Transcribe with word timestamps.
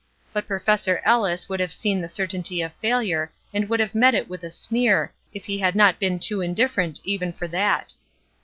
But 0.33 0.47
Professor 0.47 0.99
Ellis 1.05 1.47
would 1.47 1.59
have 1.59 1.71
seen 1.71 2.01
the 2.01 2.09
certainty 2.09 2.59
of 2.63 2.73
failure, 2.73 3.31
and 3.53 3.69
would 3.69 3.79
have 3.79 3.93
met 3.93 4.15
it 4.15 4.27
with 4.27 4.43
a 4.43 4.49
sneer, 4.49 5.13
if 5.31 5.45
he 5.45 5.59
had 5.59 5.75
not 5.75 5.99
been 5.99 6.17
too 6.17 6.41
indifferent 6.41 6.99
even 7.03 7.31
for 7.31 7.47
that. 7.49 7.93